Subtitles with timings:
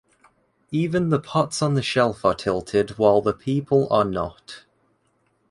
[0.71, 4.65] Even the pots on the shelf are tilted while the people are not.